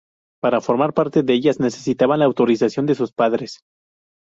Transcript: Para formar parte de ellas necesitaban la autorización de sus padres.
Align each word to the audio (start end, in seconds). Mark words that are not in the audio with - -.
Para 0.41 0.61
formar 0.61 0.95
parte 0.95 1.21
de 1.21 1.33
ellas 1.35 1.59
necesitaban 1.59 2.17
la 2.17 2.25
autorización 2.25 2.87
de 2.87 2.95
sus 2.95 3.11
padres. 3.13 3.59